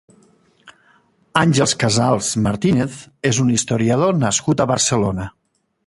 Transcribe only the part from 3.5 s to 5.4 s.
historiador nascut a Barcelona.